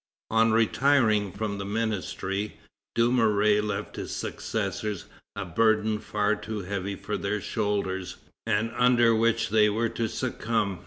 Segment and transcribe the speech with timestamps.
[0.31, 2.57] On retiring from the ministry,
[2.95, 8.15] Dumouriez left his successors a burden far too heavy for their shoulders,
[8.47, 10.79] and under which they were to succumb.